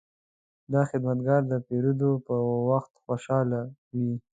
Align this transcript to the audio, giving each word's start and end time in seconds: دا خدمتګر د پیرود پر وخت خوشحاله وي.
دا 0.73 0.81
خدمتګر 0.89 1.41
د 1.51 1.53
پیرود 1.67 1.99
پر 2.25 2.39
وخت 2.69 2.91
خوشحاله 3.03 3.61
وي. 3.97 4.13